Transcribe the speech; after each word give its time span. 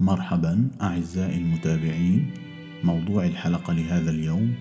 مرحبا 0.00 0.70
أعزائي 0.82 1.38
المتابعين. 1.38 2.30
موضوع 2.84 3.26
الحلقة 3.26 3.72
لهذا 3.72 4.10
اليوم 4.10 4.54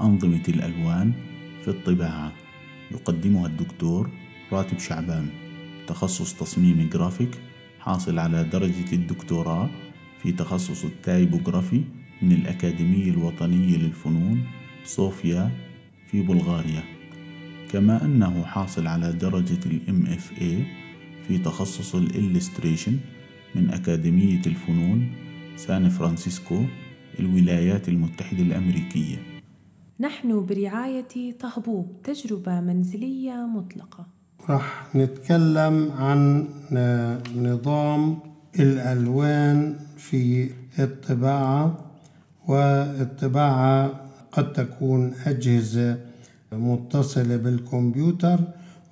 أنظمة 0.00 0.42
الألوان 0.48 1.12
في 1.64 1.68
الطباعة. 1.68 2.32
يقدمها 2.90 3.46
الدكتور 3.46 4.10
راتب 4.52 4.78
شعبان. 4.78 5.26
تخصص 5.86 6.34
تصميم 6.34 6.88
جرافيك 6.92 7.38
حاصل 7.80 8.18
على 8.18 8.44
درجة 8.44 8.92
الدكتوراه 8.92 9.70
في 10.22 10.32
تخصص 10.32 10.84
ال 10.84 10.93
typography 10.93 11.84
من 12.22 12.32
الأكاديمية 12.32 13.10
الوطنية 13.10 13.76
للفنون 13.76 14.44
صوفيا 14.84 15.50
في 16.06 16.22
بلغاريا. 16.22 16.82
كما 17.72 18.04
أنه 18.04 18.44
حاصل 18.44 18.86
على 18.86 19.12
درجة 19.12 19.58
ال 19.66 19.80
MFA 19.88 20.64
في 21.28 21.38
تخصص 21.38 21.94
ال 21.94 22.02
illustration 22.02 22.98
من 23.54 23.70
أكاديمية 23.70 24.42
الفنون 24.46 25.12
سان 25.56 25.88
فرانسيسكو 25.88 26.62
الولايات 27.20 27.88
المتحدة 27.88 28.42
الأمريكية. 28.42 29.16
نحن 30.00 30.46
برعاية 30.46 31.32
طهبوب 31.40 32.02
تجربة 32.04 32.60
منزلية 32.60 33.46
مطلقة. 33.46 34.06
راح 34.48 34.94
نتكلم 34.94 35.92
عن 35.92 36.48
نظام 37.36 38.18
الألوان 38.60 39.76
في 39.96 40.50
الطباعة 40.78 41.78
والطباعة 42.48 44.00
قد 44.32 44.52
تكون 44.52 45.14
أجهزة 45.26 45.98
متصلة 46.52 47.36
بالكمبيوتر 47.36 48.40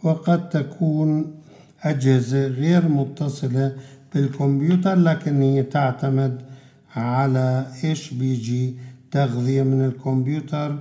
وقد 0.02 0.48
تكون 0.48 1.34
أجهزة 1.83 2.47
غير 2.47 2.88
متصلة 2.88 3.77
بالكمبيوتر 4.14 4.94
لكن 4.94 5.42
هي 5.42 5.62
تعتمد 5.62 6.42
على 6.96 7.66
إيش 7.84 8.14
بيجي 8.14 8.74
تغذية 9.10 9.62
من 9.62 9.84
الكمبيوتر 9.84 10.78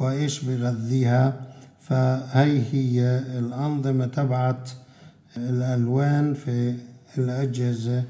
وإيش 0.00 0.44
بغذيها 0.44 1.34
فهي 1.80 2.62
هي 2.72 3.22
الأنظمة 3.38 4.06
تبعت 4.06 4.70
الألوان 5.36 6.34
في 6.34 6.74
الأجهزة 7.18 8.04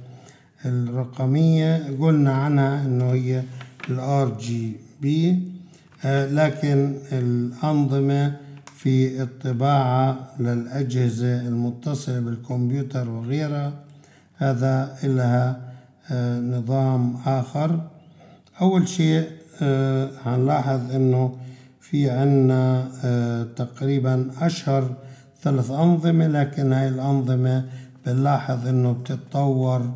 الرقمية. 0.64 1.96
قلنا 2.00 2.33
عنها 2.33 2.86
إنه 2.86 3.12
هي 3.12 3.42
ال 3.91 4.39
RGB 4.39 5.39
لكن 6.05 6.94
الأنظمة 7.12 8.36
في 8.77 9.22
الطباعة 9.22 10.30
للأجهزة 10.40 11.40
المتصلة 11.40 12.20
بالكمبيوتر 12.20 13.08
وغيرها 13.08 13.72
هذا 14.43 14.97
لها 15.05 15.61
نظام 16.41 17.17
آخر. 17.27 17.81
أول 18.61 18.89
شيء 18.89 19.29
هنلاحظ 20.27 20.95
إنه 20.95 21.37
في 21.81 22.11
عنا 22.11 22.89
تقريبا 23.57 24.31
أشهر 24.41 24.95
ثلاث 25.43 25.70
أنظمة 25.70 26.27
لكن 26.27 26.73
هاي 26.73 26.89
الأنظمة 26.89 27.65
بنلاحظ 28.07 28.67
إنه 28.67 28.93
بتتطور 28.93 29.91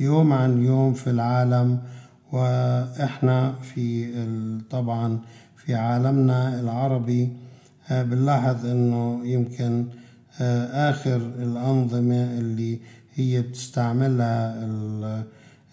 يوم 0.00 0.32
عن 0.32 0.64
يوم 0.64 0.94
في 0.94 1.10
العالم. 1.10 1.78
وإحنا 2.32 3.54
في 3.62 4.12
طبعا 4.70 5.18
في 5.56 5.74
عالمنا 5.74 6.60
العربي 6.60 7.32
بنلاحظ 7.90 8.66
إنه 8.66 9.20
يمكن 9.24 9.86
آخر 10.90 11.16
الأنظمة 11.16 12.24
اللي 12.38 12.80
هي 13.18 13.42
بتستعملها 13.42 14.68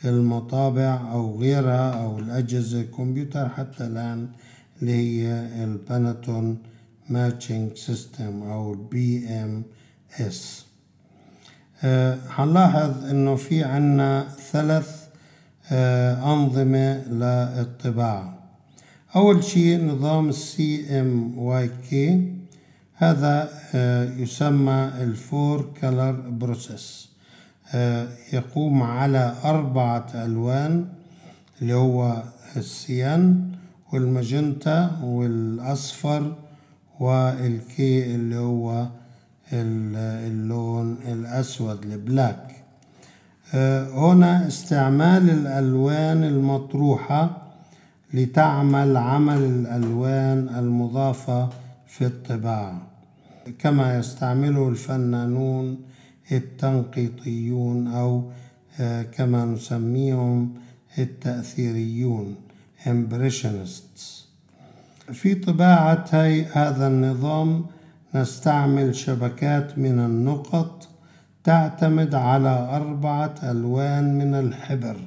المطابع 0.05 1.11
أو 1.11 1.39
غيرها 1.39 2.03
أو 2.03 2.19
الأجهزة 2.19 2.81
الكمبيوتر 2.81 3.49
حتى 3.49 3.87
الآن 3.87 4.27
اللي 4.81 4.93
هي 4.93 5.27
ال 5.63 5.75
Pantone 5.75 6.57
matching 7.09 7.75
system 7.75 8.43
أو 8.43 8.73
ال 8.73 9.27
PM 9.29 9.63
S 10.19 10.65
هنلاحظ 12.29 13.05
إنه 13.05 13.35
في 13.35 13.63
عنا 13.63 14.27
ثلاث 14.51 15.05
أنظمة 15.71 17.07
للطباعة. 17.07 18.39
أول 19.15 19.43
شيء 19.43 19.85
نظام 19.85 20.29
ال 20.29 21.01
CMYK 21.01 22.33
هذا 22.95 23.49
يسمى 24.17 24.91
ال 25.01 25.16
four 25.16 25.73
color 25.81 26.11
process. 26.11 27.14
يقوم 28.33 28.83
على 28.83 29.35
أربعة 29.43 30.05
ألوان 30.15 30.85
اللي 31.61 31.73
هو 31.73 32.23
ال 32.57 32.76
cyan 32.76 33.51
والمجنتا 33.93 34.99
والأصفر 35.03 36.33
والكي 36.99 38.15
اللي 38.15 38.37
هو 38.37 38.87
اللون 39.53 40.97
الأسود 41.07 41.83
البلاك. 41.83 42.55
هنا 43.93 44.47
استعمال 44.47 45.29
الألوان 45.29 46.23
المطروحة 46.23 47.41
لتعمل 48.13 48.97
عمل 48.97 49.37
الألوان 49.37 50.49
المضافة 50.59 51.49
في 51.87 52.05
الطباعة. 52.05 52.81
كما 53.59 53.97
يستعمله 53.97 54.69
الفنانون 54.69 55.77
التنقيطيون 56.31 57.87
أو 57.87 58.31
كما 59.11 59.45
نسميهم 59.45 60.53
التأثيريون 60.97 62.35
impressionists. 62.85 64.25
في 65.13 65.35
طباعة 65.35 66.05
هذا 66.53 66.87
النظام 66.87 67.65
نستعمل 68.15 68.95
شبكات 68.95 69.77
من 69.79 69.99
النقط 69.99 70.87
تعتمد 71.43 72.15
على 72.15 72.69
أربعة 72.71 73.35
ألوان 73.43 74.17
من 74.17 74.35
الحبر. 74.35 74.97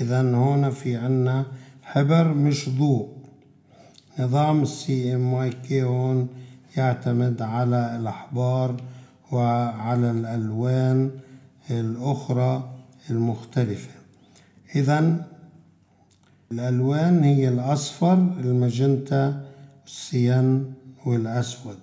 إذا 0.00 0.20
هنا 0.20 0.70
في 0.70 0.96
عنا 0.96 1.46
حبر 1.82 2.34
مش 2.34 2.68
ضوء. 2.68 3.08
نظام 4.18 4.62
السي 4.62 5.14
ام 5.14 5.50
كي 5.50 5.82
هون 5.82 6.28
يعتمد 6.76 7.42
على 7.42 7.96
الأحبار 7.96 8.76
وعلى 9.32 10.10
الألوان 10.10 11.10
الأخرى 11.70 12.70
المختلفة. 13.10 13.90
إذا 14.74 15.26
الألوان 16.52 17.24
هي 17.24 17.48
الأصفر 17.48 18.14
المجنتا 18.14 19.44
السيان 19.86 20.64
والأسود. 21.06 21.78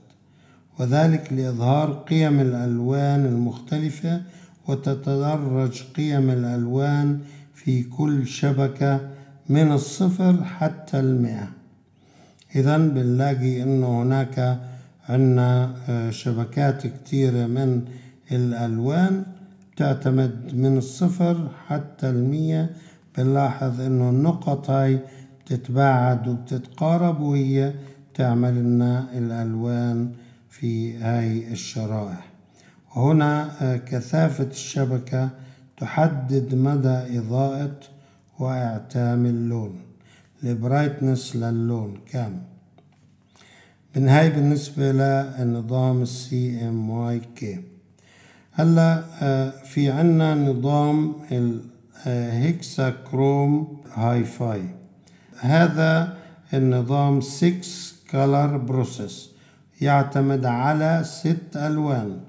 وذلك 0.80 1.34
لإظهار 1.34 1.94
قيم 1.94 2.40
الألوان 2.40 3.26
المختلفة 3.26 4.22
وتتدرج 4.68 5.84
قيم 5.96 6.30
الألوان 6.30 7.20
في 7.54 7.84
كل 7.84 8.28
شبكة 8.28 9.10
من 9.50 9.72
الصفر 9.72 10.44
حتى 10.44 11.00
المئة. 11.00 11.48
إذا 12.56 12.78
بنلاقي 12.78 13.64
أنه 13.64 14.02
هناك 14.04 14.60
عندنا 15.10 15.76
شبكات 16.12 16.88
كتيرة 16.88 17.46
من 17.48 17.86
الألوان 18.32 19.24
تعتمد 19.78 20.54
من 20.54 20.78
الصفر 20.78 21.50
حتى 21.68 22.10
المية. 22.10 22.70
بنلاحظ 23.18 23.82
إنه 23.82 24.10
النقط 24.10 24.70
هاي 24.70 25.00
بتتباعد 25.46 26.28
وبتتقارب 26.28 27.22
وهي 27.22 27.74
تعمل 28.14 28.56
لنا 28.56 29.18
الألوان 29.18 30.12
في 30.50 30.98
هاي 30.98 31.52
الشرائح. 31.52 32.32
وهنا 32.96 33.50
كثافة 33.86 34.44
الشبكة 34.44 35.30
تحدد 35.78 36.56
مدى 36.56 37.20
إضاءة 37.20 37.80
وإعتام 38.40 39.26
اللون. 39.26 39.76
البرايتنس 40.44 41.36
للون 41.36 41.98
كام؟ 42.12 42.42
بنهاية 43.96 44.30
بالنسبة 44.30 44.92
لنظام 44.92 46.02
ال 46.02 46.68
CMYK 46.70 47.60
هلا 48.52 49.04
في 49.66 49.92
عنا 49.92 50.36
نظام 50.36 51.16
Hexachrome 52.04 53.82
hi-fi 53.94 54.64
هذا 55.40 56.18
النظام 56.54 57.22
6 57.22 57.54
color 58.12 58.58
process 58.58 59.30
يعتمد 59.82 60.46
على 60.46 61.02
ست 61.04 61.56
ألوان. 61.56 62.20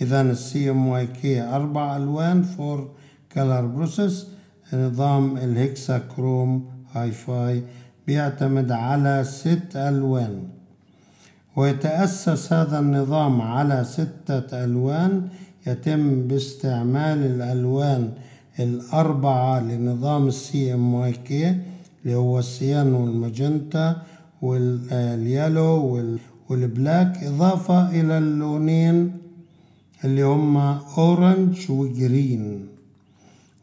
إذا 0.00 0.20
ال 0.20 0.70
CMYK 0.70 1.42
أربع 1.42 1.96
ألوان 1.96 2.42
four 2.42 2.90
color 3.32 3.66
process 3.66 4.26
نظام 4.72 5.36
ال 5.36 6.70
Hexachrome 6.92 7.10
hi-fi 7.10 7.62
بيعتمد 8.06 8.72
على 8.72 9.24
ست 9.24 9.76
ألوان. 9.76 10.48
ويتأسس 11.58 12.52
هذا 12.52 12.78
النظام 12.78 13.40
على 13.42 13.84
ستة 13.84 14.64
ألوان 14.64 15.28
يتم 15.66 16.28
باستعمال 16.28 17.18
الألوان 17.32 18.10
الأربعة 18.60 19.60
لنظام 19.60 20.28
ال 20.28 20.74
CMYK 20.74 21.56
اللي 22.04 22.14
هو 22.14 22.38
السيان 22.38 22.94
والماجنتا 22.94 23.96
واليالو 24.42 26.00
والبلاك 26.48 27.24
إضافة 27.24 27.90
إلى 27.90 28.18
اللونين 28.18 29.12
اللي 30.04 30.22
هما 30.22 30.80
orange 30.98 31.70
و 31.70 31.84
green. 31.84 32.68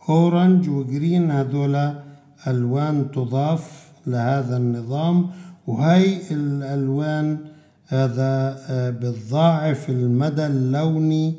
orange 0.10 0.70
و 0.70 0.80
green 0.80 1.32
هذولا 1.32 2.04
ألوان 2.48 3.12
تضاف 3.12 3.88
لهذا 4.08 4.58
النظام 4.58 5.28
وهي 5.68 6.18
الألوان 6.32 7.55
هذا 7.88 8.58
بتضاعف 8.90 9.90
المدى 9.90 10.46
اللوني 10.46 11.36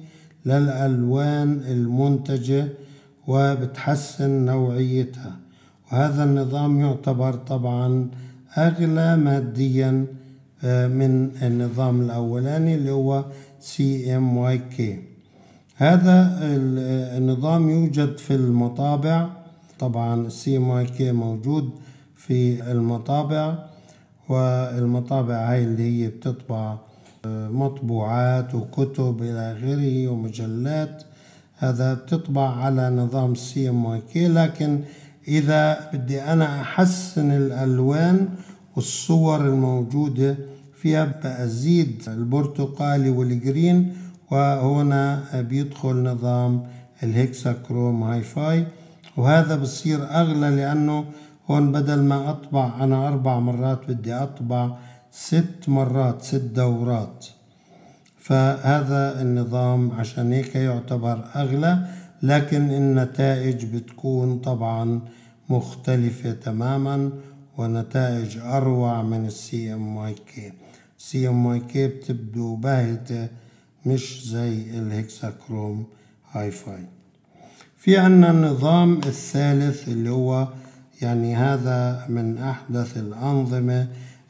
للألوان 0.46 1.60
المنتجة 1.68 2.68
وبتحسن 3.26 4.30
نوعيتها. 4.30 5.36
وهذا 5.92 6.24
النظام 6.24 6.80
يعتبر 6.80 7.34
طبعا 7.34 8.08
أغلى 8.58 9.16
ماديا 9.16 10.06
من 10.64 11.30
النظام 11.42 12.00
الأولاني 12.00 12.74
اللي 12.74 12.90
هو 12.90 13.24
CMYK 13.60 14.98
هذا 15.76 16.38
النظام 17.18 17.70
يوجد 17.70 18.18
في 18.18 18.34
المطابع. 18.34 19.28
طبعا 19.78 20.26
ال 20.26 20.56
CMYK 20.56 21.12
موجود 21.12 21.70
في 22.16 22.70
المطابع. 22.72 23.58
والمطابع 24.28 25.50
هاي 25.50 25.64
اللي 25.64 26.04
هي 26.04 26.08
بتطبع 26.08 26.76
مطبوعات 27.50 28.54
وكتب 28.54 29.22
إلى 29.22 29.52
آخره 29.52 30.08
ومجلات 30.08 31.02
هذا 31.58 31.94
بتطبع 31.94 32.56
على 32.56 32.90
نظام 32.90 33.34
CMK 33.34 34.28
لكن 34.28 34.80
إذا 35.28 35.90
بدي 35.92 36.22
أنا 36.22 36.60
أحسن 36.60 37.30
الألوان 37.30 38.28
والصور 38.76 39.40
الموجودة 39.40 40.36
فيها 40.74 41.04
بأزيد 41.04 42.02
البرتقالي 42.08 43.10
وال 43.10 43.34
green 43.34 43.92
وهنا 44.30 45.22
بيدخل 45.34 46.02
نظام 46.02 46.62
ال 47.02 48.02
hexachrome 48.02 48.22
hi-fi. 48.22 48.66
وهذا 49.16 49.56
بصير 49.56 50.10
أغلى 50.10 50.50
لأنه 50.56 51.04
هون 51.50 51.72
بدل 51.72 52.02
ما 52.02 52.30
أطبع 52.30 52.84
أنا 52.84 53.08
أربع 53.08 53.38
مرات 53.38 53.80
بدي 53.88 54.14
أطبع 54.14 54.76
ست 55.10 55.68
مرات 55.68 56.22
ست 56.22 56.34
دورات. 56.34 57.26
فهذا 58.18 59.22
النظام 59.22 59.92
عشان 59.92 60.32
هيك 60.32 60.54
يعتبر 60.54 61.24
أغلى 61.36 61.86
لكن 62.22 62.70
النتائج 62.70 63.64
بتكون 63.64 64.38
طبعا 64.38 65.00
مختلفة 65.48 66.32
تماما 66.32 67.10
ونتائج 67.58 68.38
أروع 68.38 69.02
من 69.02 69.26
ال 69.26 69.74
CMYK 69.74 70.52
CMYK 70.98 71.86
بتبدو 71.88 72.56
باهتة 72.56 73.28
مش 73.86 74.28
زي 74.28 74.78
ال 74.78 75.86
hexachrome 76.32 76.50
hi-fi. 76.50 76.86
في 77.76 77.98
عنا 77.98 78.30
النظام 78.30 78.96
الثالث 78.98 79.88
اللي 79.88 80.10
هو 80.10 80.48
يعني 81.02 81.36
هذا 81.36 82.06
من 82.08 82.38
أحدث 82.38 82.96
الأنظمة 82.96 83.88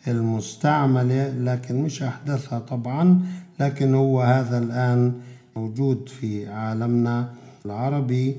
المستعملة 0.09 1.29
لكن 1.29 1.83
مش 1.83 2.03
أحدثها 2.03 2.59
طبعا 2.59 3.21
لكن 3.61 3.95
هو 3.95 4.21
هذا 4.21 4.59
الآن 4.59 5.13
موجود 5.57 6.09
في 6.09 6.49
عالمنا 6.49 7.29
العربي 7.67 8.37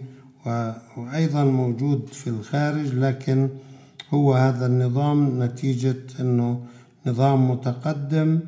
وأيضا 0.98 1.44
موجود 1.44 2.08
في 2.08 2.28
الخارج 2.28 2.94
لكن 2.94 3.50
هو 4.14 4.34
هذا 4.34 4.66
النظام 4.66 5.44
نتيجة 5.44 5.96
أنه 6.20 6.60
نظام 7.06 7.52
متقدم. 7.52 8.40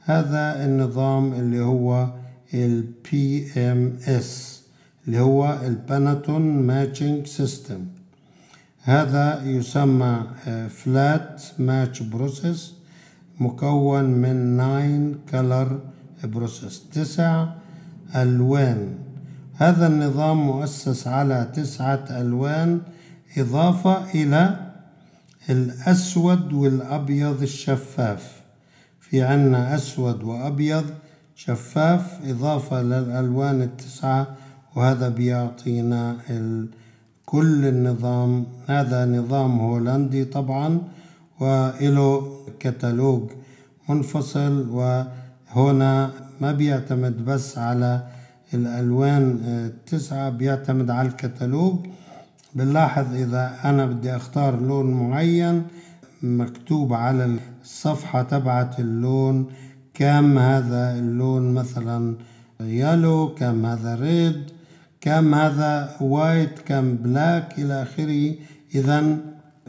هذا 0.00 0.64
النظام 0.64 1.32
اللي 1.32 1.60
هو 1.60 2.08
ال 2.54 2.84
PMS 3.04 4.26
اللي 5.06 5.20
هو 5.20 5.58
ال 5.66 5.76
Pantone 5.76 6.42
matching 6.66 7.26
system 7.26 7.84
هذا 8.86 9.42
يسمى 9.44 10.26
flat 10.68 11.42
match 11.58 12.02
process 12.02 12.74
مكون 13.40 14.04
من 14.04 14.56
9 14.58 15.14
color 15.30 15.80
process 16.24 16.82
تسع 16.92 17.46
ألوان. 18.16 18.94
هذا 19.54 19.86
النظام 19.86 20.46
مؤسس 20.46 21.06
على 21.06 21.50
تسعة 21.54 22.04
ألوان 22.10 22.80
إضافة 23.38 24.10
إلى 24.14 24.56
الأسود 25.50 26.52
والأبيض 26.52 27.42
الشفاف. 27.42 28.42
في 29.00 29.22
عنا 29.22 29.74
أسود 29.74 30.22
وأبيض 30.22 30.84
شفاف 31.34 32.20
إضافة 32.24 32.82
للألوان 32.82 33.62
التسعة 33.62 34.26
وهذا 34.76 35.08
بيعطينا 35.08 36.16
كل 37.26 37.66
النظام 37.66 38.46
هذا 38.66 39.04
نظام 39.04 39.58
هولندي 39.60 40.24
طبعا 40.24 40.78
وإله 41.40 42.08
كتالوج 42.60 43.22
منفصل 43.88 44.68
وهنا 44.70 46.10
ما 46.40 46.52
بيعتمد 46.52 47.24
بس 47.24 47.58
على 47.58 48.06
الألوان 48.54 49.40
التسعة 49.44 50.30
بيعتمد 50.30 50.90
على 50.90 51.08
الكتالوج. 51.08 51.78
بنلاحظ 52.54 53.14
إذا 53.14 53.54
أنا 53.64 53.86
بدي 53.86 54.16
أختار 54.16 54.60
لون 54.60 54.90
معين 54.90 55.62
مكتوب 56.22 56.92
على 56.92 57.38
الصفحة 57.62 58.22
تبعت 58.22 58.80
اللون 58.80 59.46
كم 59.94 60.38
هذا 60.38 60.98
اللون 60.98 61.54
مثلا 61.54 62.16
yellow 62.60 63.34
كم 63.34 63.66
هذا 63.66 63.94
red 63.94 64.50
كم 65.06 65.34
هذا 65.34 65.96
white 66.00 66.58
كم 66.58 66.96
black 66.96 67.58
إلى 67.58 67.82
آخره. 67.82 68.34
إذا 68.74 69.16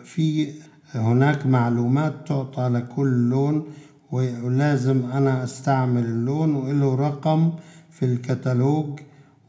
في 0.03 0.53
هناك 0.95 1.45
معلومات 1.45 2.13
تعطى 2.27 2.67
لكل 2.67 3.29
لون 3.29 3.65
ولازم 4.11 5.11
أنا 5.11 5.43
أستعمل 5.43 6.05
اللون 6.05 6.55
وله 6.55 6.95
رقم 6.95 7.51
في 7.91 8.05
الكتالوج. 8.05 8.99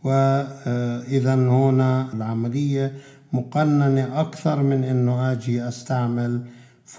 وإذا 0.05 1.35
هنا 1.35 2.13
العملية 2.15 2.93
مقننة 3.33 4.21
أكثر 4.21 4.63
من 4.63 4.85
إنه 4.85 5.33
أجي 5.33 5.69
أستعمل 5.69 6.43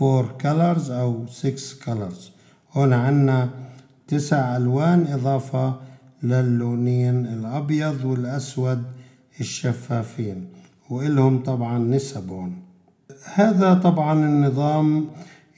4 0.02 0.38
colors 0.44 0.92
أو 0.92 1.26
6 1.28 1.80
colors. 1.86 2.32
هنا 2.76 2.96
عنا 2.96 3.50
تسع 4.08 4.58
ألوان 4.58 5.08
إضافة 5.14 5.89
للونين 6.24 7.26
الأبيض 7.26 8.06
والأسود 8.06 8.84
الشفافين 9.40 10.46
وإلهم 10.90 11.44
طبعا 11.44 11.80
نسب 11.80 12.30
هون 12.30 12.56
هذا 13.34 13.74
طبعا 13.74 14.14
النظام 14.14 15.06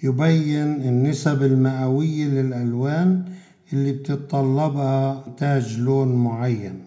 يبين 0.04 0.82
النسب 0.82 1.44
المئوية 1.44 2.26
للألوان 2.26 3.24
اللي 3.74 3.92
بتتطلبها 3.92 5.24
إنتاج 5.28 5.80
لون 5.80 6.16
معين. 6.24 6.80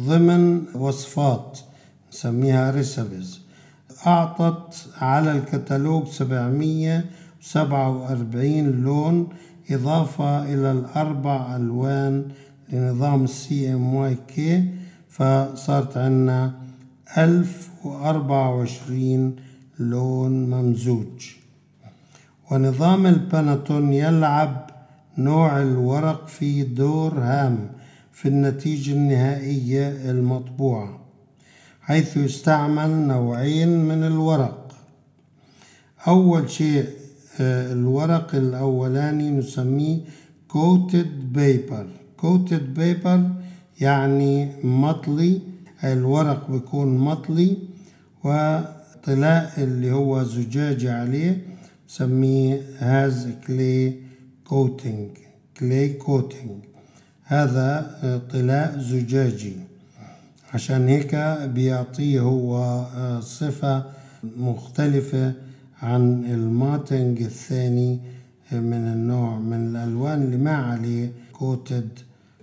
ضمن 0.00 0.62
وصفات 0.74 1.58
نسميها 2.12 2.70
recipes 2.70 3.40
أعطت 4.06 4.86
على 5.00 5.32
الكتالوج 5.32 6.06
747 6.06 8.82
لون 8.82 9.28
إضافة 9.70 10.44
إلى 10.44 10.72
الأربع 10.72 11.56
ألوان 11.56 12.24
لنظام 12.72 13.24
ال 13.24 13.74
CMYK 13.74 14.64
فصارت 15.08 15.96
عنا 15.96 16.52
1024 17.18 19.36
لون 19.78 20.50
ممزوج. 20.50 21.30
ونظام 22.50 23.06
الباناتون 23.06 23.92
يلعب 23.92 24.70
نوع 25.18 25.62
الورق 25.62 26.28
فيه 26.28 26.62
دور 26.62 27.18
هام 27.18 27.70
في 28.12 28.28
النتيجة 28.28 28.92
النهائية 28.92 30.10
المطبوعة 30.10 31.00
حيث 31.82 32.16
يستعمل 32.16 32.90
نوعين 32.90 33.84
من 33.84 34.04
الورق. 34.04 34.72
أول 36.08 36.50
شيء 36.50 36.84
الورق 37.40 38.34
الأولاني 38.34 39.30
نسميه 39.30 39.98
coated 40.52 41.36
paper. 41.36 41.99
Coated 42.22 42.78
paper 42.78 43.20
يعني 43.80 44.48
مطلي. 44.64 45.40
الورق 45.84 46.50
بيكون 46.50 46.98
مطلي 46.98 47.56
وطلاء 48.24 49.52
اللي 49.58 49.92
هو 49.92 50.22
زجاجي 50.22 50.90
عليه 50.90 51.42
نسميه 51.88 52.62
هاز 52.78 53.28
clay 53.46 53.92
coating 54.50 55.18
clay 55.58 56.06
coating. 56.06 56.50
هذا 57.24 58.22
طلاء 58.32 58.78
زجاجي. 58.78 59.52
عشان 60.54 60.88
هيك 60.88 61.14
بيعطيه 61.54 62.20
هو 62.20 62.56
آه، 62.96 63.20
صفة 63.20 63.84
مختلفة 64.36 65.32
عن 65.82 66.24
الماتنج 66.24 67.22
الثاني 67.22 67.98
من 68.52 68.92
النوع 68.92 69.38
من 69.38 69.76
الألوان 69.76 70.22
اللي 70.22 70.36
ما 70.36 70.56
عليه 70.56 71.12
كوتد 71.32 71.88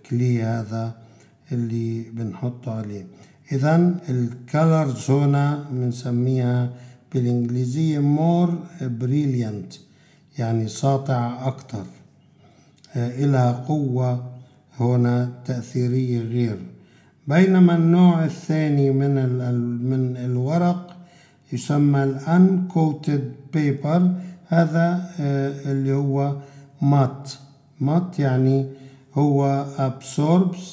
كلي 0.09 0.43
هذا 0.43 0.95
اللي 1.51 2.03
بنحطه 2.13 2.71
عليه. 2.71 3.05
إذا 3.51 3.95
الكالرز 4.09 5.11
هنا 5.11 5.65
بنسميها 5.71 6.69
بالإنجليزية 7.13 7.99
more 7.99 8.51
brilliant 9.01 9.77
يعني 10.39 10.67
ساطع 10.67 11.47
أكتر. 11.47 11.83
إلها 12.95 13.51
قوة 13.51 14.31
هنا 14.79 15.31
تأثيرية 15.45 16.19
غير. 16.21 16.59
بينما 17.27 17.75
النوع 17.75 18.25
الثاني 18.25 18.91
من 18.91 19.13
من 19.91 20.17
الورق 20.17 20.97
يسمى 21.53 22.03
ال 22.03 22.18
uncoated 22.18 23.31
paper 23.53 24.11
هذا 24.47 25.09
اللي 25.65 25.93
هو 25.93 26.35
matt 26.81 27.31
matt 27.79 28.19
يعني 28.19 28.65
هو 29.17 29.65
absorbs 29.77 30.63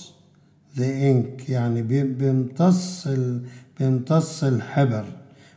the 0.77 0.89
ink 1.13 1.51
يعني 1.51 1.83
بيمتص 1.83 3.09
بيمتص 3.79 4.45
الحبر. 4.45 5.05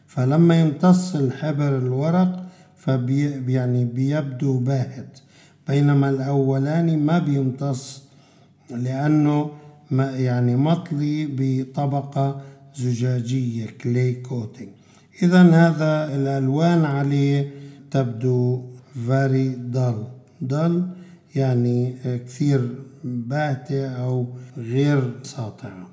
فلما 0.08 0.62
يمتص 0.62 1.16
الحبر 1.16 1.78
الورق 1.78 2.44
فبي 2.78 3.54
يعني 3.54 3.86
بيبدو 3.86 4.60
باهت. 4.60 5.20
بينما 5.68 6.10
الأولاني 6.10 6.98
ما 6.98 7.20
بيمتص 7.20 8.04
لأنه 8.70 9.52
ما 9.92 10.12
يعني 10.12 10.56
مطلي 10.56 11.28
بطبقة 11.38 12.42
زجاجية 12.76 13.66
كلي 13.82 14.14
كوتينج 14.14 14.70
إذا 15.24 15.42
هذا 15.42 16.16
الألوان 16.16 16.86
عليه 16.86 17.52
تبدو 17.92 18.62
very 19.08 19.50
dull. 19.76 20.00
dull 20.42 20.97
يعني 21.38 21.96
كثير 22.04 22.76
باهتة 23.04 23.88
أو 23.88 24.28
غير 24.58 25.14
ساطعة. 25.24 25.88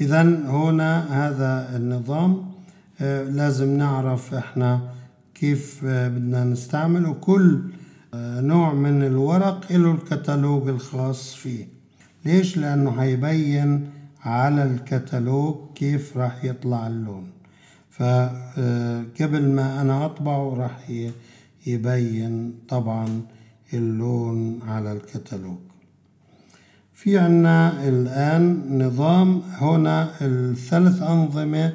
إذا 0.00 0.22
هنا 0.46 0.92
هذا 1.10 1.76
النظام 1.76 2.44
لازم 3.38 3.76
نعرف 3.76 4.34
إحنا 4.34 4.80
كيف 5.34 5.84
بدنا 5.84 6.44
نستعمله. 6.44 7.14
كل 7.14 7.62
نوع 8.50 8.74
من 8.74 9.02
الورق 9.02 9.72
له 9.72 9.92
الكتالوج 9.92 10.68
الخاص 10.68 11.34
فيه. 11.34 11.68
ليش؟ 12.24 12.56
لأنه 12.56 12.90
هيبين 12.90 13.90
على 14.22 14.62
الكتالوج 14.62 15.54
كيف 15.74 16.16
راح 16.16 16.44
يطلع 16.44 16.86
اللون. 16.86 17.26
فقبل 17.90 19.48
ما 19.48 19.80
أنا 19.80 20.06
أطبعه 20.06 20.54
راح 20.54 20.90
يبين 21.66 22.54
طبعا 22.68 23.22
اللون 23.74 24.60
على 24.68 24.92
الكتالوج. 24.92 25.58
في 26.92 27.18
عنا 27.18 27.88
الآن 27.88 28.42
نظام 28.82 29.42
هنا 29.60 30.10
الثلاث 30.20 31.02
أنظمة 31.02 31.72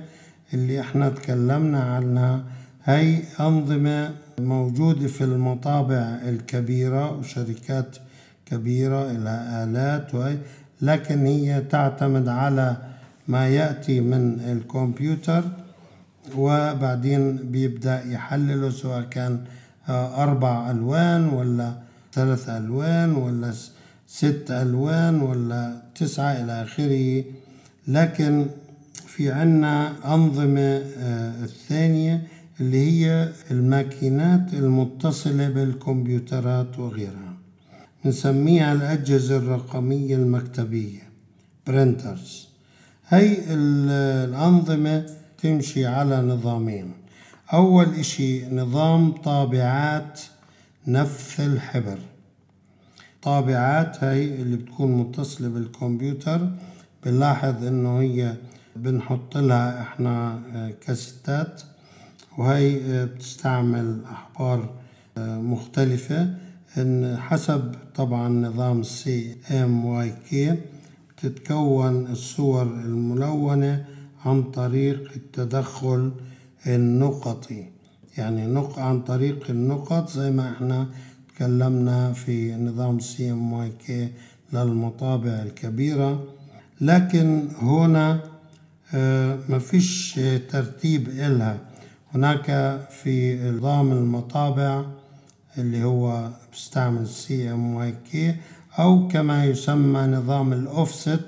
اللي 0.53 0.81
إحنا 0.81 1.09
تكلمنا 1.09 1.81
عنها. 1.83 2.43
هي 2.83 3.21
أنظمة 3.39 4.11
موجودة 4.39 5.07
في 5.07 5.23
المطابع 5.23 6.19
الكبيرة 6.29 7.17
وشركات 7.17 7.97
كبيرة 8.45 9.11
إلى 9.11 9.63
آلات 9.63 10.15
وهي 10.15 10.37
لكن 10.81 11.25
هي 11.25 11.61
تعتمد 11.61 12.27
على 12.27 12.77
ما 13.27 13.47
يأتي 13.47 14.01
من 14.01 14.39
الكمبيوتر. 14.39 15.43
وبعدين 16.37 17.37
بيبدأ 17.37 18.05
يحلله 18.05 18.69
سواء 18.69 19.01
كان 19.01 19.39
أربع 19.89 20.71
ألوان 20.71 21.29
ولا 21.29 21.73
ثلاث 22.13 22.49
ألوان 22.49 23.15
ولا 23.15 23.53
ست 24.07 24.45
ألوان 24.49 25.21
ولا 25.21 25.81
تسعة 25.95 26.31
إلى 26.31 26.63
آخره. 26.63 27.23
لكن 27.87 28.45
في 29.07 29.31
عنا 29.31 29.93
أنظمة 30.15 30.81
الثانية 31.43 32.27
اللي 32.59 32.91
هي 32.91 33.29
الماكينات 33.51 34.53
المتصلة 34.53 35.49
بالكمبيوترات 35.49 36.79
وغيرها. 36.79 37.33
نسميها 38.05 38.73
الأجهزة 38.73 39.37
الرقمية 39.37 40.15
المكتبية 40.15 41.01
برينترز 41.67 42.47
هي 43.07 43.37
الأنظمة 43.49 45.05
تمشي 45.41 45.85
على 45.85 46.21
نظامين. 46.21 46.91
أول 47.53 47.93
إشي 47.93 48.55
نظام 48.55 49.11
طابعات 49.11 50.21
نفث 50.89 51.39
الحبر. 51.39 51.99
طابعات 53.21 54.03
هي 54.03 54.41
اللي 54.41 54.57
بتكون 54.57 54.91
متصلة 54.91 55.47
بالكمبيوتر. 55.47 56.49
بنلاحظ 57.05 57.65
إنه 57.65 57.99
هي 57.99 58.35
بنحط 58.75 59.37
لها 59.37 59.81
إحنا 59.81 60.41
كاسيتات 60.81 61.61
وهي 62.37 63.05
بتستعمل 63.05 64.01
أحبار 64.11 64.69
مختلفة. 65.17 66.35
إن 66.77 67.17
حسب 67.17 67.75
طبعا 67.95 68.29
نظام 68.29 68.83
CMYK 68.83 70.55
تتكون 71.17 72.07
الصور 72.07 72.63
الملونة 72.63 73.85
عن 74.25 74.43
طريق 74.43 75.11
التدخل 75.15 76.11
النقطي. 76.67 77.69
يعني 78.19 78.47
نق 78.47 78.79
عن 78.79 79.01
طريق 79.01 79.49
النقط 79.49 80.09
زي 80.09 80.31
ما 80.31 80.51
إحنا 80.51 80.87
تكلمنا 81.35 82.13
في 82.13 82.55
نظام 82.55 82.99
CMYK 82.99 84.09
للمطابع 84.53 85.29
الكبيرة. 85.31 86.23
لكن 86.81 87.47
هنا 87.61 88.19
ما 89.49 89.59
فيش 89.59 90.19
ترتيب 90.51 91.09
إلها. 91.09 91.57
هناك 92.13 92.45
في 93.03 93.49
نظام 93.51 93.91
المطابع 93.91 94.85
اللي 95.57 95.83
هو 95.83 96.29
بيستعمل 96.51 97.07
CMYK 97.07 98.35
أو 98.79 99.07
كما 99.07 99.45
يسمى 99.45 100.01
نظام 100.01 100.53
الاوفست 100.53 101.25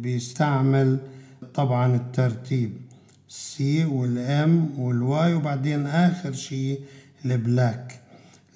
بيستعمل 0.00 0.98
طبعا 1.54 1.96
الترتيب. 1.96 2.72
C 3.28 3.84
وال 3.84 4.48
M 4.48 4.80
وال 4.80 5.16
Y 5.16 5.34
وبعدين 5.34 5.86
آخر 5.86 6.32
شيء 6.32 6.80
البلاك 7.24 8.00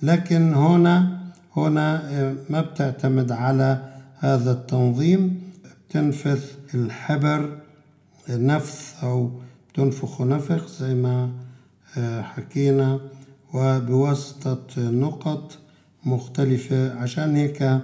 لكن 0.02 0.54
هنا 0.54 1.22
هنا 1.56 2.34
ما 2.50 2.60
بتعتمد 2.60 3.32
على 3.32 3.92
هذا 4.18 4.52
التنظيم. 4.52 5.42
بتنفث 5.88 6.56
الحبر 6.74 7.58
نفث 8.28 9.04
أو 9.04 9.30
بتنفخ 9.72 10.22
نفخ 10.22 10.66
زي 10.80 10.94
ما 10.94 11.30
حكينا 12.22 13.00
وبواسطة 13.54 14.66
نقط 14.78 15.58
مختلفة. 16.04 16.94
عشان 16.94 17.36
هيك 17.36 17.80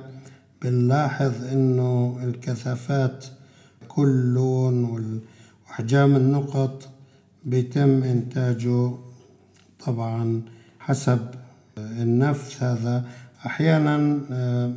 بنلاحظ 0.63 1.33
إنه 1.53 2.19
الكثافات 2.23 3.25
كل 3.89 4.35
لون 4.35 4.85
واحجام 5.69 6.17
النقط 6.17 6.89
بيتم 7.45 8.03
إنتاجه 8.03 8.91
طبعا 9.87 10.43
حسب 10.81 11.19
النفث 11.79 12.63
هذا. 12.63 13.05
أحيانا 13.47 13.97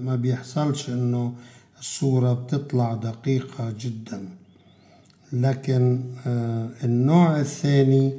ما 0.03 0.15
بيحصلش 0.15 0.89
إنه 0.89 1.33
الصورة 1.79 2.33
بتطلع 2.33 2.93
دقيقة 2.93 3.73
جدا. 3.79 4.25
لكن 5.33 6.01
النوع 6.83 7.39
الثاني 7.39 8.13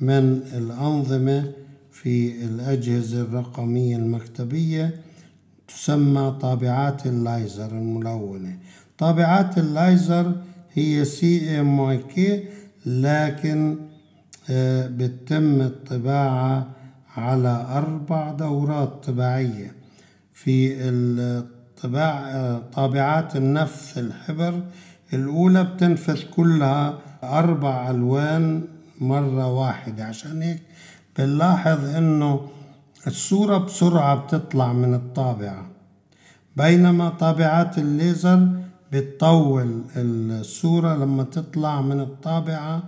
من 0.00 0.40
الأنظمة 0.52 1.52
في 1.92 2.44
الأجهزة 2.44 3.20
الرقمية 3.20 3.96
المكتبية 3.96 5.00
تسمى 5.68 6.36
طابعات 6.40 7.06
اللايزر 7.06 7.70
الملونة. 7.70 8.58
طابعات 8.98 9.58
اللايزر 9.58 10.32
هي 10.74 11.04
CMYK 11.04 12.44
لكن 12.86 13.76
بتتم 14.98 15.60
الطباعة 15.60 16.68
على 17.16 17.66
أربع 17.70 18.32
دورات 18.32 19.04
طباعية. 19.04 19.72
في 20.32 20.74
الطباع 20.80 22.58
طابعات 22.72 23.36
النفث 23.36 23.98
الحبر 23.98 24.62
الأولى 25.12 25.64
بتنفذ 25.64 26.22
كلها 26.22 26.98
أربع 27.22 27.90
ألوان 27.90 28.64
مرة 29.00 29.52
واحدة. 29.52 30.04
عشان 30.04 30.42
هيك 30.42 30.62
بنلاحظ 31.18 31.84
إنه 31.96 32.40
الصورة 33.06 33.58
بسرعة 33.58 34.14
بتطلع 34.16 34.72
من 34.72 34.94
الطابعة. 34.94 35.66
بينما 36.56 37.08
طابعات 37.08 37.78
الليزر 37.78 38.48
بتطول 38.92 39.82
الصورة 39.96 40.96
لما 40.96 41.22
تطلع 41.22 41.80
من 41.80 42.00
الطابعة 42.00 42.82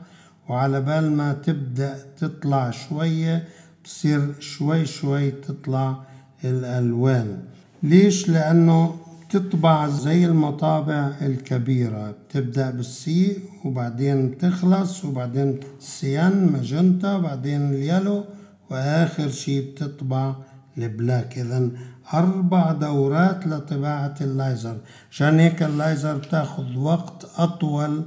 وعلى 0.48 0.80
بال 0.80 1.12
ما 1.12 1.32
تبدأ 1.32 1.98
تطلع 2.18 2.70
شوية 2.70 3.48
بتصير 3.82 4.40
شوي 4.40 4.86
شوي 4.86 5.30
تطلع 5.30 5.96
الألوان. 6.44 7.38
ليش؟ 7.82 8.28
لأنه 8.28 8.96
تطبع 9.30 9.88
زي 9.88 10.26
المطابع 10.26 11.10
الكبيرة. 11.22 12.10
بتبدأ 12.10 12.70
بالسي 12.70 13.38
وبعدين 13.64 14.38
تخلص 14.38 15.04
وبعدين 15.04 15.60
سيان 15.80 16.52
ماجنتا 16.52 17.18
بعدين 17.18 17.68
اليلو 17.68 18.24
وآخر 18.70 19.28
شي 19.28 19.60
بتطبع 19.60 20.34
ال 20.78 20.87
black. 20.87 21.38
إذا 21.38 21.70
أربع 22.14 22.72
دورات 22.72 23.46
لطباعة 23.46 24.14
اللايزر 24.20 24.76
عشان 25.10 25.40
هيك 25.40 25.62
اللايزر 25.62 26.16
بتاخذ 26.16 26.76
وقت 26.76 27.26
أطول 27.36 28.04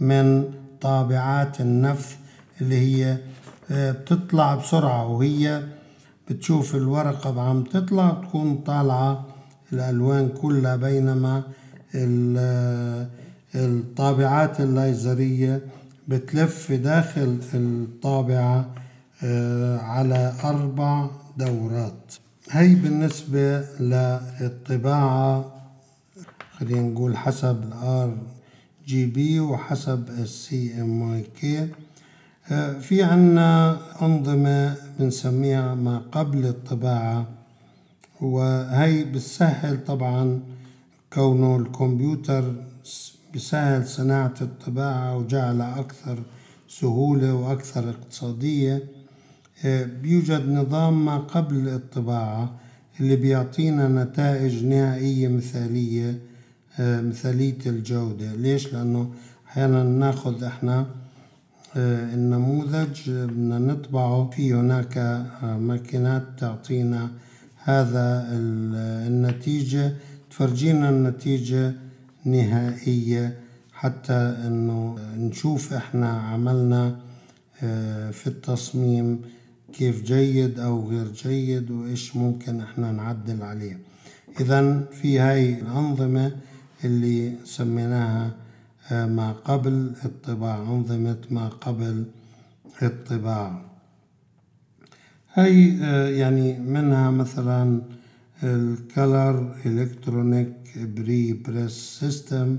من 0.00 0.44
طابعات 0.80 1.60
النفث 1.60 2.16
اللي 2.60 2.76
هي 2.78 3.18
آه، 3.70 3.90
بتطلع 3.92 4.54
بسرعة 4.54 5.06
وهي 5.08 5.62
بتشوف 6.30 6.74
الورقة 6.74 7.42
عم 7.42 7.64
تطلع 7.64 8.10
تكون 8.10 8.56
طالعة 8.56 9.26
الألوان 9.72 10.28
كلها 10.28 10.76
بينما 10.76 11.42
الطابعات 13.54 14.60
الليزرية 14.60 15.60
بتلف 16.08 16.72
داخل 16.72 17.40
الطابعة 17.54 18.66
آه، 19.24 19.78
على 19.78 20.32
أربع 20.44 21.06
دورات. 21.36 22.14
هي 22.50 22.74
بالنسبة 22.74 23.60
للطباعة 23.80 25.52
خلينا 26.58 26.80
نقول 26.80 27.16
حسب 27.16 27.62
ال 27.62 28.16
RGB 28.86 29.40
وحسب 29.40 30.08
ال 30.08 30.80
CMYK. 30.80 31.68
في 32.80 33.02
عنا 33.02 33.78
أنظمة 34.02 34.76
بنسميها 34.98 35.74
ما 35.74 35.98
قبل 36.12 36.46
الطباعة 36.46 37.26
وهي 38.20 39.04
بتسهل 39.04 39.84
طبعا 39.84 40.40
كونه 41.12 41.56
الكمبيوتر 41.56 42.54
بسهل 43.34 43.86
صناعة 43.86 44.34
الطباعة 44.40 45.16
وجعلها 45.16 45.80
أكثر 45.80 46.18
سهولة 46.68 47.34
وأكثر 47.34 47.90
اقتصادية. 47.90 48.74
آه، 48.76 48.95
بيوجد 49.64 50.48
نظام 50.48 51.04
ما 51.04 51.18
قبل 51.18 51.68
الطباعة 51.68 52.54
اللي 53.00 53.16
بيعطينا 53.16 54.04
نتائج 54.04 54.64
نهائية 54.64 55.28
مثالية 55.28 56.18
آه، 56.80 57.00
مثالية 57.00 57.58
الجودة. 57.66 58.34
ليش؟ 58.34 58.72
لأنه 58.72 59.10
أحيانا 59.46 59.82
ناخذ 59.82 60.44
إحنا 60.44 60.86
آه، 61.76 62.14
النموذج 62.14 63.10
بدنا 63.10 63.58
نطبعه. 63.58 64.30
في 64.30 64.54
هناك 64.54 65.24
ماكينات 65.42 66.22
تعطينا 66.38 67.10
هذا 67.64 68.26
النتيجة 68.32 69.92
تفرجينا 70.30 70.88
النتيجة 70.88 71.74
نهائية. 72.24 73.38
حتى 73.72 74.36
إنه 74.46 74.96
نشوف 75.16 75.72
إحنا 75.72 76.08
عملنا 76.08 76.96
آه، 77.62 78.10
في 78.10 78.26
التصميم 78.26 79.22
كيف 79.78 80.02
جيد 80.02 80.58
أو 80.58 80.88
غير 80.88 81.12
جيد 81.12 81.70
وإيش 81.70 82.16
ممكن 82.16 82.60
إحنا 82.60 82.92
نعدل 82.92 83.42
عليه. 83.42 83.78
اذا 84.40 84.84
في 84.92 85.18
هاي 85.18 85.60
الأنظمة 85.60 86.36
اللي 86.84 87.34
سميناها 87.44 88.34
آه، 88.90 89.06
ما 89.06 89.32
قبل 89.32 89.92
الطباعة 90.04 90.62
أنظمة 90.62 91.18
ما 91.30 91.48
قبل 91.48 92.04
الطباعة. 92.82 93.64
هي 95.34 95.78
آه، 95.82 96.08
يعني 96.08 96.58
منها 96.58 97.10
مثلا 97.10 97.82
ال 98.42 99.56
color 99.66 100.52
electronic 100.76 101.32
prepress 101.32 101.98
system 102.00 102.58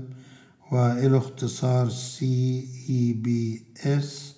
وله 0.72 1.18
اختصار 1.18 1.88
CEPS 1.88 4.37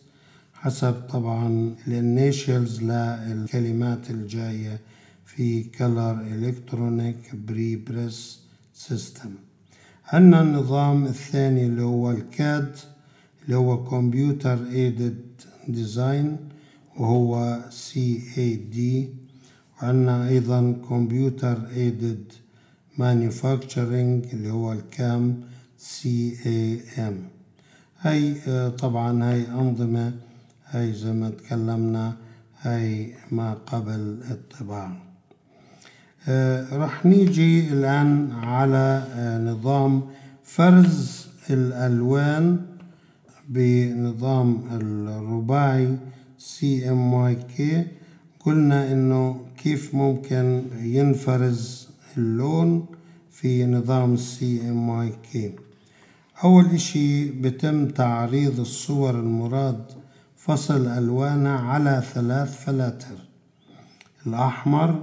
حسب 0.62 0.92
طبعا 1.10 1.74
ال 1.88 1.99
initials 1.99 2.82
للكلمات 2.82 4.10
الجاية 4.10 4.80
في 5.26 5.62
electronic 6.32 7.34
prepress 7.34 8.40
system 8.74 9.30
عندنا 10.06 10.42
النظام 10.42 11.04
الثاني 11.06 11.66
اللي 11.66 11.82
هو 11.82 12.10
ال 12.10 12.27
CAD 12.27 12.76
اللي 13.44 13.56
هو 13.56 13.84
computer 13.84 14.66
aided 14.66 15.20
design 15.68 16.36
وهو 16.96 17.60
دي 18.70 19.08
وعندنا 19.82 20.28
أيضا 20.28 20.72
computer 20.88 21.68
aided 21.76 22.32
manufacturing 22.98 24.24
اللي 24.32 24.50
هو 24.50 24.72
ال 24.72 24.89
CAM 24.89 25.40
ام 26.98 27.18
هاي 28.00 28.34
طبعا 28.70 29.24
هاي 29.24 29.46
أنظمة 29.48 30.12
هاي 30.70 30.92
زي 30.92 31.12
ما 31.12 31.30
تكلمنا 31.30 32.16
هاي 32.62 33.14
ما 33.30 33.54
قبل 33.54 34.20
الطباعة 34.30 34.96
آه، 36.28 36.76
رح 36.76 37.06
نيجي 37.06 37.72
الآن 37.72 38.32
على 38.32 39.04
آه، 39.14 39.38
نظام 39.38 40.02
فرز 40.44 41.26
الألوان 41.50 42.66
بنظام 43.48 44.62
الرباعي 44.72 45.96
CMYK 46.38 47.86
قلنا 48.40 48.92
إنه 48.92 49.40
كيف 49.62 49.94
ممكن 49.94 50.62
ينفرز 50.80 51.88
اللون 52.16 52.86
في 53.30 53.66
نظام 53.66 54.14
ال 54.14 54.70
CMYK 54.70 55.52
أول 56.44 56.64
إشي 56.64 57.30
بتم 57.30 57.88
تعريض 57.88 58.60
الصور 58.60 59.10
المراد 59.20 59.84
فصل 60.40 60.86
الوانها 60.86 61.58
على 61.58 62.02
ثلاث 62.14 62.64
فلاتر 62.64 63.16
الأحمر 64.26 65.02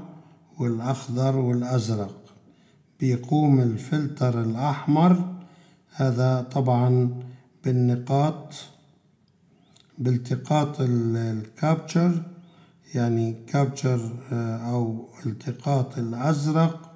والأخضر 0.60 1.36
والأزرق. 1.38 2.16
بيقوم 3.00 3.60
الفلتر 3.62 4.42
الأحمر 4.42 5.36
هذا 5.96 6.42
طبعا 6.42 7.10
بالنقاط 7.64 8.54
بالتقاط 9.98 10.76
الكابتشر 10.80 12.22
يعني 12.96 13.36
كابتشر 13.48 14.12
آه، 14.32 14.58
أو 14.58 15.10
التقاط 15.26 15.98
الأزرق 15.98 16.92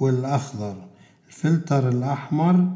والأخضر. 0.00 0.76
الفلتر 1.28 1.88
الأحمر 1.88 2.68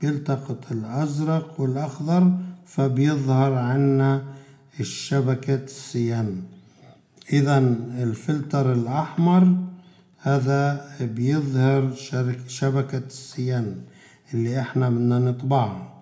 بيلتقط 0.00 0.72
الأزرق 0.72 1.60
والأخضر 1.60 2.32
فبيظهر 2.66 3.54
عنا 3.54 4.39
الشبكة 4.80 5.54
السيان 5.54 6.42
إذا 7.32 7.58
الفلتر 8.02 8.72
الأحمر 8.72 9.56
هذا 10.18 10.90
بيظهر 11.00 11.94
شبكة 12.48 13.02
السيان 13.06 13.76
اللي 14.34 14.60
إحنا 14.60 14.90
بدنا 14.90 15.18
نطبعها. 15.18 15.94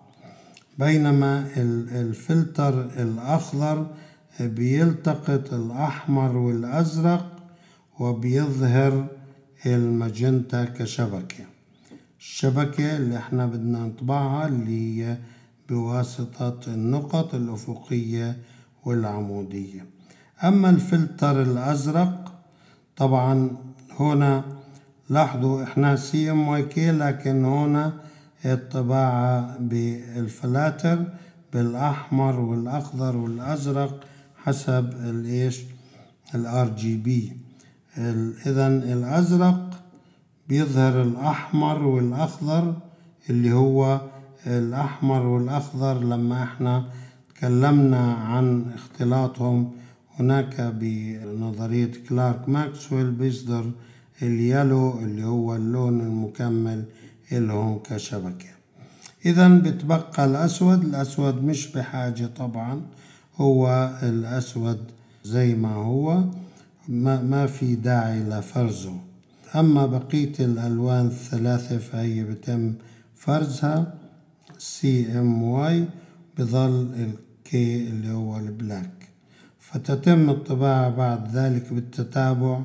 بينما 0.78 1.46
الفلتر 1.56 2.80
الأخضر 3.02 3.86
بيلتقط 4.40 5.54
الأحمر 5.54 6.36
والأزرق 6.36 7.36
وبيظهر 8.00 9.06
المجنتا 9.66 10.64
كشبكة. 10.64 11.44
الشبكة 12.20 12.96
اللي 12.96 13.16
إحنا 13.16 13.46
بدنا 13.46 13.78
نطبعها 13.78 14.46
اللي 14.48 15.02
هي 15.04 15.16
بواسطة 15.68 16.60
النقط 16.66 17.34
الأفقية 17.34 18.36
والعمودية. 18.88 19.86
أما 20.44 20.70
الفلتر 20.70 21.42
الأزرق 21.42 22.32
طبعا 22.96 23.50
هنا 24.00 24.44
لاحظوا 25.10 25.62
إحنا 25.62 25.96
CMK 25.96 26.90
لكن 26.90 27.44
هنا 27.44 27.92
الطباعة 28.44 29.56
بالفلاتر 29.60 31.04
بالأحمر 31.52 32.40
والأخضر 32.40 33.16
والأزرق 33.16 34.04
حسب 34.44 34.92
الإيش؟ 34.92 35.60
ال 36.34 36.68
RGB 36.68 37.32
اذا 38.46 38.66
الأزرق 38.66 39.70
بيظهر 40.48 41.02
الأحمر 41.02 41.82
والأخضر 41.82 42.74
اللي 43.30 43.52
هو 43.52 44.00
الأحمر 44.46 45.26
والأخضر 45.26 46.00
لما 46.04 46.42
إحنا 46.42 46.84
تكلمنا 47.38 48.12
عن 48.14 48.72
اختلاطهم. 48.74 49.72
هناك 50.18 50.60
بنظرية 50.60 51.92
كلارك 52.08 52.48
ماكسويل 52.48 53.10
بيصدر 53.10 53.70
اليالو 54.22 54.98
اللي 54.98 55.24
هو 55.24 55.56
اللون 55.56 56.00
المكمل 56.00 56.84
لهم 57.32 57.78
كشبكة. 57.78 58.48
إذا 59.26 59.48
بتبقى 59.48 60.24
الأسود 60.24 60.84
الأسود 60.84 61.44
مش 61.44 61.72
بحاجة 61.72 62.26
طبعا 62.26 62.82
هو 63.36 63.90
الأسود 64.02 64.80
زي 65.24 65.54
ما 65.54 65.74
هو 65.74 66.24
ما, 66.88 67.22
ما 67.22 67.46
في 67.46 67.74
داعي 67.74 68.20
لفرزه. 68.20 68.96
أما 69.54 69.86
بقية 69.86 70.32
الألوان 70.40 71.06
الثلاثة 71.06 71.78
فهي 71.78 72.24
بتم 72.24 72.74
فرزها. 73.16 73.94
CMY 74.58 75.84
بظل 76.38 76.90
ال 77.48 77.68
K 77.68 77.88
اللي 77.88 78.12
هو 78.12 78.36
ال 78.36 78.46
black. 78.46 79.08
فتتم 79.60 80.30
الطباعة 80.30 80.88
بعد 80.88 81.36
ذلك 81.36 81.72
بالتتابع 81.72 82.60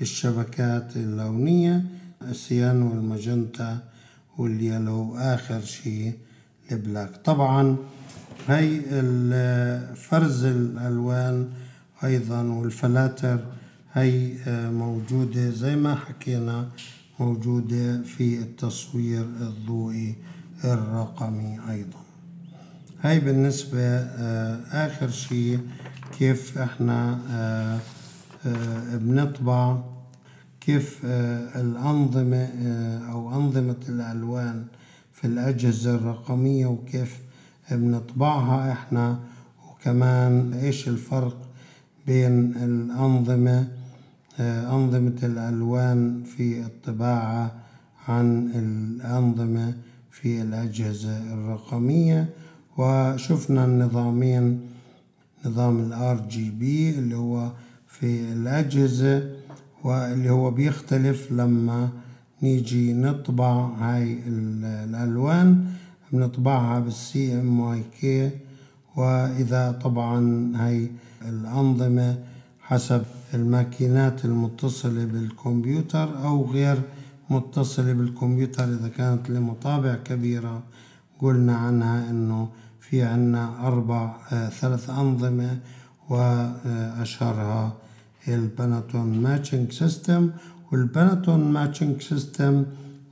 للشبكات 0.00 0.96
اللونية 0.96 1.84
ال 2.22 2.34
cyan 2.34 2.82
وال 2.82 3.03
magenta 3.03 3.78
وال 4.38 4.58
yellow 4.58 5.16
آخر 5.16 5.60
شيء 5.60 6.12
ال 6.72 6.78
black. 6.78 7.16
طبعا 7.24 7.76
هي 8.48 8.80
فرز 9.94 10.44
الألوان 10.44 11.48
أيضا 12.04 12.42
والفلاتر 12.42 13.38
هي 13.92 14.32
موجودة 14.70 15.50
زي 15.50 15.76
ما 15.76 15.94
حكينا 15.94 16.68
موجودة 17.20 18.02
في 18.02 18.38
التصوير 18.38 19.24
الضوئي 19.24 20.14
الرقمي 20.64 21.58
أيضا. 21.70 22.01
هاي 23.04 23.20
بالنسبة 23.20 23.96
آخر 24.72 25.08
شيء 25.10 25.60
كيف 26.18 26.58
إحنا 26.58 27.18
بنطبع 28.92 29.78
كيف 30.60 31.00
الأنظمة 31.56 32.48
أو 33.10 33.34
أنظمة 33.36 33.76
الألوان 33.88 34.64
في 35.12 35.26
الأجهزة 35.26 35.94
الرقمية 35.94 36.66
وكيف 36.66 37.18
بنطبعها 37.70 38.72
إحنا 38.72 39.18
وكمان 39.70 40.52
إيش 40.52 40.88
الفرق 40.88 41.36
بين 42.06 42.56
الأنظمة 42.56 43.68
أنظمة 44.40 45.16
الألوان 45.22 46.22
في 46.36 46.60
الطباعة 46.60 47.52
عن 48.08 48.50
الأنظمة 48.54 49.74
في 50.10 50.42
الأجهزة 50.42 51.18
الرقمية. 51.34 52.28
وشفنا 52.78 53.64
النظامين 53.64 54.60
نظام 55.46 55.80
ال 55.80 56.20
RGB 56.28 56.90
اللي 56.90 57.16
هو 57.16 57.50
في 57.88 58.32
الأجهزة 58.32 59.30
واللي 59.84 60.30
هو 60.30 60.50
بيختلف 60.50 61.32
لما 61.32 61.88
نيجي 62.42 62.92
نطبع 62.92 63.66
هاي 63.66 64.18
الألوان 64.26 65.66
بنطبعها 66.12 66.80
بال 66.80 67.40
CMYK 67.40 68.30
وإذا 68.96 69.78
طبعا 69.84 70.52
هاي 70.56 70.90
الأنظمة 71.28 72.18
حسب 72.60 73.02
الماكينات 73.34 74.24
المتصلة 74.24 75.04
بالكمبيوتر 75.04 76.24
أو 76.24 76.50
غير 76.50 76.82
متصلة 77.30 77.92
بالكمبيوتر 77.92 78.64
إذا 78.64 78.88
كانت 78.88 79.30
لمطابع 79.30 79.94
كبيرة 79.94 80.62
قلنا 81.22 81.56
عنها 81.56 82.10
إنه 82.10 82.48
في 82.80 83.02
عنا 83.02 83.66
أربع 83.66 84.16
آه 84.32 84.48
ثلاث 84.48 84.90
أنظمة 84.90 85.58
وأشهرها 86.10 87.72
ال 88.28 88.40
Pantone 88.40 89.22
matching 89.22 89.72
system. 89.72 90.30
وال 90.72 90.90
Pantone 90.90 91.52
matching 91.52 92.02
system 92.02 92.64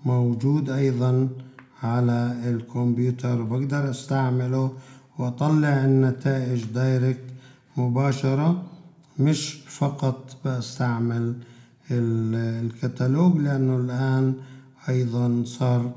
موجود 0.04 0.70
أيضا 0.70 1.28
على 1.82 2.36
الكمبيوتر 2.50 3.42
بقدر 3.42 3.90
أستعمله 3.90 4.72
وأطلع 5.18 5.84
النتائج 5.84 6.64
دايركت 6.64 7.24
مباشرة 7.76 8.62
مش 9.18 9.58
فقط 9.66 10.36
بستعمل 10.44 11.34
الكتالوج 11.90 13.36
لأنه 13.36 13.76
الآن 13.76 14.34
أيضا 14.88 15.42
صار 15.46 15.92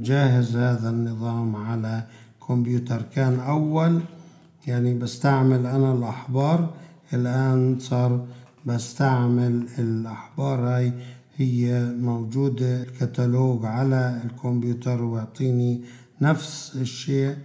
جاهز 0.00 0.56
هذا 0.56 0.90
النظام 0.90 1.56
على 1.56 2.06
كمبيوتر. 2.48 3.02
كان 3.02 3.40
أول 3.40 4.00
يعني 4.66 4.94
بستعمل 4.98 5.66
أنا 5.66 5.92
الأحبار 5.92 6.74
الآن 7.12 7.78
صار 7.78 8.26
بستعمل 8.66 9.66
الأحبار 9.78 10.58
هاي 10.60 10.92
هي 11.36 11.92
موجودة 12.00 12.82
الكتالوج 12.82 13.64
على 13.66 14.20
الكمبيوتر 14.24 15.02
ويعطيني 15.02 15.80
نفس 16.20 16.76
الشيء 16.80 17.36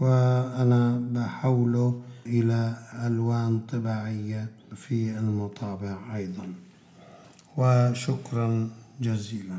وأنا 0.00 1.02
بحوله 1.12 2.00
إلى 2.26 2.76
ألوان 3.06 3.60
طباعية 3.72 4.48
في 4.74 5.18
المطابع 5.18 6.16
أيضا. 6.16 6.46
وشكرا 7.56 8.68
جزيلا. 9.00 9.58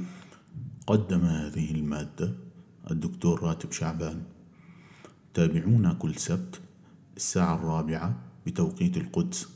قدم 0.88 1.26
هذه 1.26 1.72
المادة 1.72 2.34
الدكتور 2.92 3.44
راتب 3.44 3.72
شعبان. 3.72 4.24
تابعونا 5.34 5.94
كل 5.94 6.16
سبت 6.16 6.62
الساعة 7.18 7.56
الرابعة 7.56 8.22
بتوقيت 8.46 8.98
القدس 8.98 9.50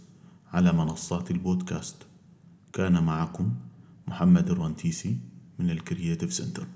على 0.54 0.74
منصات 0.74 1.32
البودكاست. 1.32 1.96
كان 2.74 3.04
معكم 3.04 3.56
محمد 4.08 4.50
الرنتيسي 4.50 5.18
من 5.60 5.70
ال 5.70 5.77
Creative 5.77 6.34
Center. 6.34 6.68